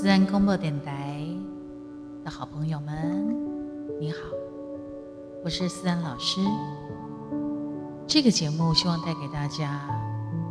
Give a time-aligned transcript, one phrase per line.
[0.00, 1.22] 自然广播电台
[2.24, 3.36] 的好朋友们，
[4.00, 4.16] 你好，
[5.44, 6.40] 我是思安老师。
[8.06, 9.78] 这个节目希望带给大家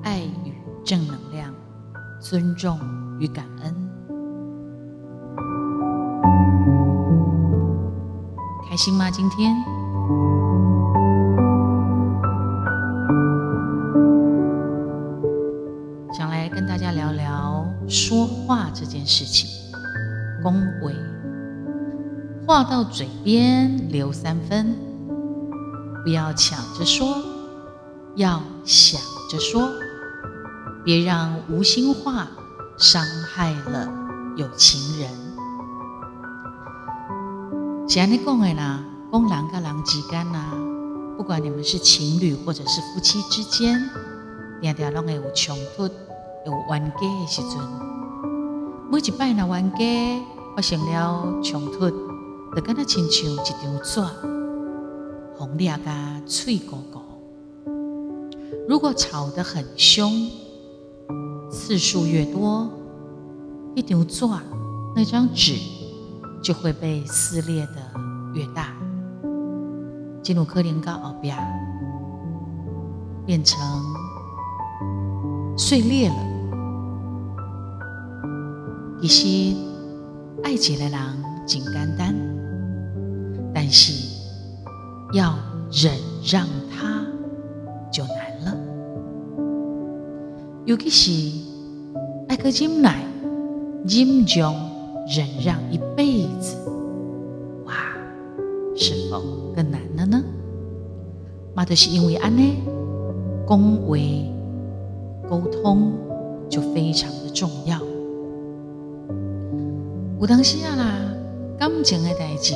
[0.04, 0.54] 爱与
[0.86, 1.52] 正能量、
[2.21, 2.77] 尊重
[3.20, 3.75] 与感恩。
[8.70, 9.09] 开心吗？
[9.09, 9.52] 今天？
[19.09, 19.49] 事情。
[20.43, 20.95] 恭维，
[22.47, 24.73] 话到嘴边留三分，
[26.04, 27.18] 不要抢着说，
[28.15, 29.68] 要想着说，
[30.85, 32.27] 别让无心话
[32.77, 33.91] 伤害了
[34.38, 35.09] 有情人。
[37.89, 40.53] 是安尼讲的啦，讲人跟人之间呐，
[41.17, 43.89] 不管你们是情侣或者是夫妻之间，
[44.61, 45.83] 定定拢会有冲突、
[46.45, 47.98] 有冤家的时阵。
[48.91, 51.87] 每一摆若冤家发生了冲突，
[52.55, 54.01] 就敢若亲像一张纸，
[55.37, 56.99] 红裂甲脆糊糊。
[58.67, 60.27] 如果吵得很凶，
[61.51, 62.67] 次数越多，
[63.75, 64.25] 一张纸
[64.95, 65.53] 那张纸
[66.41, 67.75] 就会被撕裂的
[68.33, 68.75] 越大。
[70.23, 71.37] 进入可能到后边，
[73.23, 73.59] 变成
[75.55, 76.28] 碎裂了。
[79.02, 79.55] 其实
[80.44, 80.92] 爱一个人
[81.47, 82.14] 真简单，
[83.53, 83.94] 但是
[85.14, 85.36] 要
[85.72, 85.94] 忍
[86.30, 87.06] 让他
[87.91, 88.58] 就难了。
[90.66, 91.39] 尤其是
[92.28, 93.03] 爱个忍耐、
[93.88, 94.53] 忍让、
[95.08, 96.58] 忍让一辈子，
[97.66, 97.73] 哇，
[98.75, 99.23] 是否
[99.56, 100.22] 更难了呢？
[101.56, 102.44] 嘛，就是因为安呢，
[103.47, 104.30] 恭维
[105.30, 105.94] 沟通
[106.50, 107.80] 就非常的重要。
[110.20, 111.00] 有当时啊啦，
[111.58, 112.53] 感情的代志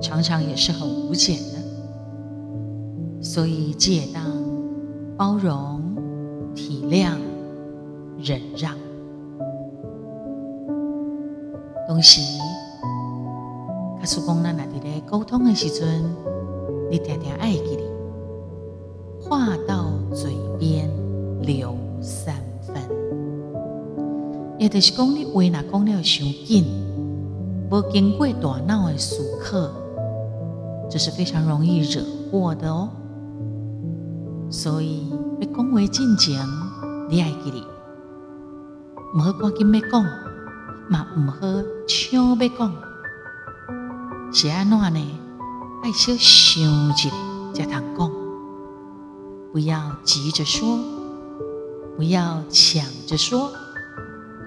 [0.00, 4.22] 常常也是很无解的，所以借当
[5.16, 5.82] 包容、
[6.54, 7.16] 体谅、
[8.22, 8.76] 忍让。
[11.88, 12.38] 东西，
[13.98, 16.04] 卡叔讲咱若伫咧沟通的时阵，
[16.92, 17.82] 你定定爱记哩，
[19.20, 20.88] 话到嘴边
[21.42, 22.37] 留三。
[24.58, 26.64] 也就是讲，你话若讲了伤紧，
[27.70, 29.70] 无经过大脑的思考，
[30.90, 32.88] 这是非常容易惹祸的哦。
[34.50, 35.08] 所以
[35.40, 36.44] 要讲话进前，
[37.08, 37.62] 你爱记哩，
[39.14, 40.02] 唔好赶紧要讲，
[40.90, 41.38] 嘛唔好
[41.86, 42.72] 抢要讲，
[44.32, 45.20] 是安怎呢？
[45.84, 47.10] 爱小想一下
[47.54, 48.10] 才通讲，
[49.52, 50.78] 不要急着说，
[51.96, 53.48] 不要抢着说。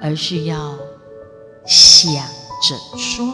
[0.01, 0.57] 而是要
[1.65, 2.13] 想
[2.63, 3.25] 着说，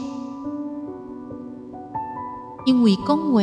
[2.65, 3.41] 因为讲话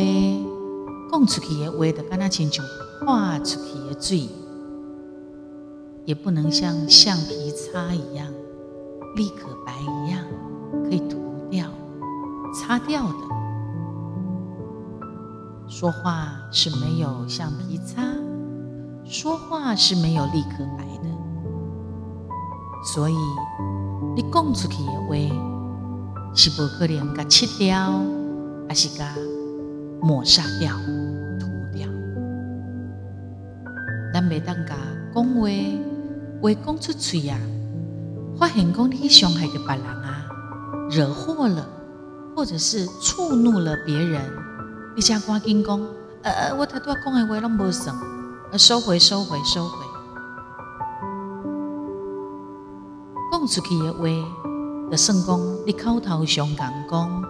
[1.10, 2.62] 讲出去的话，就跟他亲像
[3.00, 4.28] 画出去的水，
[6.04, 8.30] 也不能像橡皮擦一样
[9.16, 10.20] 立可白一样
[10.84, 11.16] 可以涂
[11.50, 11.66] 掉、
[12.54, 13.34] 擦掉的。
[15.66, 18.02] 说话是没有橡皮擦，
[19.02, 21.13] 说话是没有立可白的。
[22.84, 23.14] 所以，
[24.14, 25.16] 你讲出去的话
[26.34, 28.02] 是不可能甲切掉，
[28.68, 29.14] 还是甲
[30.02, 30.70] 抹杀掉、
[31.40, 31.88] 涂掉。
[34.12, 34.76] 咱袂当甲
[35.14, 35.48] 讲话，
[36.42, 37.38] 话讲出去啊，
[38.38, 40.26] 发现讲你伤害着别人啊，
[40.90, 41.66] 惹祸了，
[42.36, 44.20] 或者是触怒了别人，
[44.94, 45.80] 你才赶紧讲，
[46.22, 47.96] 呃呃，我头拄仔讲的话拢无算，
[48.58, 49.93] 收回，收回，收回。
[53.44, 54.04] 讲出去的话，
[54.90, 57.22] 就算讲你口头上讲讲，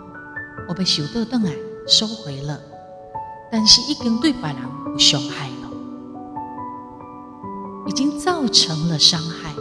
[0.69, 1.53] 我被受到当来
[1.89, 2.61] 收回了，
[3.51, 5.73] 但是已经对别人有伤害了，
[7.89, 9.53] 已经造成了伤害。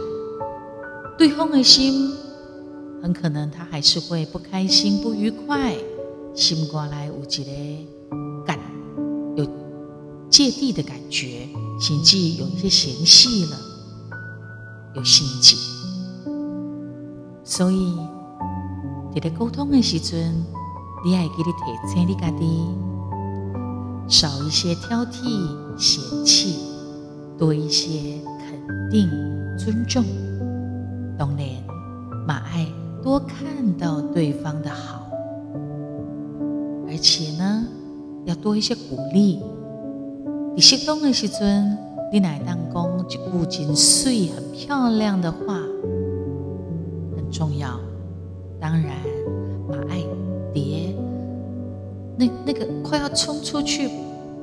[1.18, 2.12] 对方的心
[3.02, 5.74] 很可能他还是会不开心、不愉快，
[6.36, 8.56] 心过来有一个感
[9.36, 9.44] 有
[10.30, 11.48] 芥蒂的感觉，
[11.80, 13.56] 甚至有一些嫌隙了，
[14.94, 15.56] 有心结。
[17.56, 17.96] 所以，
[19.14, 20.44] 在咧沟通的时阵，
[21.04, 22.66] 你爱记得提醒你家己，
[24.08, 25.46] 少一些挑剔、
[25.78, 26.58] 嫌弃，
[27.38, 29.08] 多一些肯定、
[29.56, 30.02] 尊重。
[31.16, 31.46] 当然，
[32.26, 32.66] 马爱
[33.04, 33.46] 多看
[33.78, 35.06] 到对方的好，
[36.88, 37.68] 而且呢，
[38.24, 39.40] 要多一些鼓励。
[40.56, 41.78] 你适当的时阵，
[42.12, 43.18] 你乃当讲一句
[43.48, 45.60] 真水、很漂亮的话。
[47.34, 47.80] 重要。
[48.60, 48.92] 当然
[49.68, 49.98] 马爱
[50.54, 50.94] 蝶
[52.16, 53.90] 那那个快要冲出去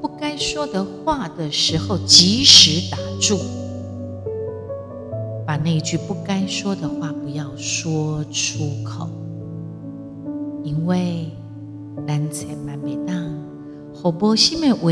[0.02, 3.38] 不该说的话的时候，及时打住，
[5.48, 9.08] 把那一句不该说的话不要说出口，
[10.64, 11.30] 因为
[12.06, 13.16] 咱千万别当
[13.96, 14.92] 好波心的话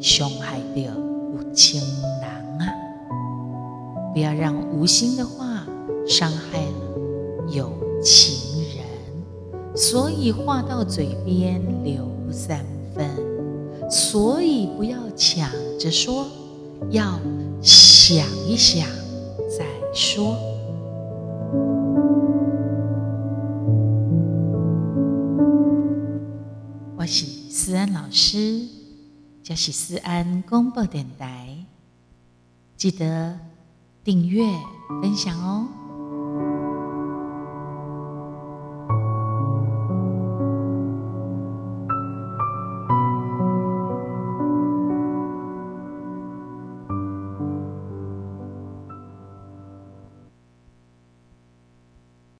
[0.00, 2.30] 伤害到有情人
[2.60, 2.72] 啊！
[4.14, 5.66] 不要让无心的话
[6.06, 6.60] 伤害
[7.50, 7.72] 有
[8.02, 12.64] 情人，所以话到嘴边留三
[12.94, 13.08] 分，
[13.90, 16.26] 所以不要抢着说，
[16.90, 17.18] 要
[17.62, 18.86] 想一想
[19.58, 19.64] 再
[19.94, 20.36] 说。
[26.96, 28.60] 我是思安老师，
[29.42, 31.64] 这是思安公播电台，
[32.76, 33.38] 记得
[34.04, 34.44] 订阅
[35.00, 35.66] 分享哦。